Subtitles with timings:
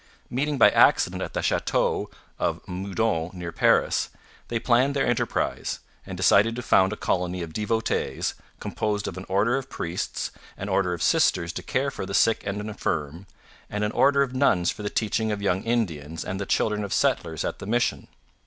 [0.31, 2.09] Meeting by accident at the Chateau
[2.39, 4.09] of Meudon near Paris,
[4.47, 5.77] they planned their enterprise,
[6.07, 10.69] and decided to found a colony of devotees, composed of an order of priests, an
[10.69, 13.27] order of sisters to care for the sick and infirm,
[13.69, 16.93] and an order of nuns for the teaching of young Indians and the children of
[16.95, 18.07] settlers at the mission.